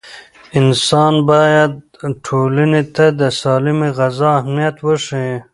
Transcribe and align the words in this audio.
انسان 0.59 1.13
باید 1.31 1.71
ټولنې 2.25 2.83
ته 2.95 3.05
د 3.19 3.21
سالمې 3.41 3.89
غذا 3.97 4.29
اهمیت 4.39 4.75
وښيي. 4.81 5.37